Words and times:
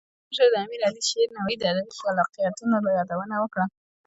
ولسمشر 0.23 0.47
د 0.53 0.55
امیر 0.65 0.81
علي 0.87 1.01
شیر 1.09 1.27
نوایی 1.37 1.57
د 1.59 1.63
ادبی 1.71 1.93
خلاقیتونو 2.01 2.75
یادونه 2.97 3.35
وکړه. 3.39 3.65